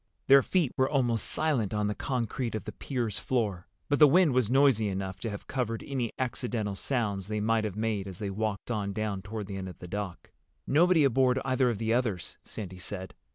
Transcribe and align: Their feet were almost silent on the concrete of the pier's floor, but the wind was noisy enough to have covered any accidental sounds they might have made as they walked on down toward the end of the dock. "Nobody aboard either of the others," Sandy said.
Their 0.25 0.41
feet 0.41 0.71
were 0.77 0.89
almost 0.89 1.27
silent 1.27 1.75
on 1.75 1.85
the 1.85 1.93
concrete 1.93 2.55
of 2.55 2.63
the 2.63 2.71
pier's 2.71 3.19
floor, 3.19 3.67
but 3.87 3.99
the 3.99 4.07
wind 4.07 4.33
was 4.33 4.49
noisy 4.49 4.87
enough 4.87 5.19
to 5.19 5.29
have 5.29 5.45
covered 5.45 5.83
any 5.85 6.11
accidental 6.17 6.73
sounds 6.75 7.27
they 7.27 7.39
might 7.39 7.65
have 7.65 7.75
made 7.75 8.07
as 8.07 8.17
they 8.17 8.31
walked 8.31 8.71
on 8.71 8.93
down 8.93 9.21
toward 9.21 9.45
the 9.45 9.57
end 9.57 9.69
of 9.69 9.77
the 9.77 9.87
dock. 9.87 10.31
"Nobody 10.65 11.03
aboard 11.03 11.39
either 11.45 11.69
of 11.69 11.77
the 11.77 11.93
others," 11.93 12.39
Sandy 12.43 12.79
said. 12.79 13.13